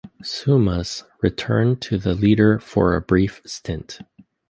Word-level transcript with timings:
Seumas 0.23 1.03
returned 1.21 1.79
to 1.83 1.99
the 1.99 2.15
"Leader" 2.15 2.57
for 2.57 2.95
a 2.95 3.01
brief 3.01 3.39
stint. 3.45 3.99